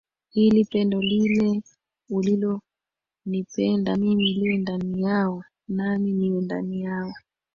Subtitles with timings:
[0.33, 1.61] ili pendo lile
[2.09, 7.13] ulilonipenda mimi liwe ndani yao nami niwe ndani yao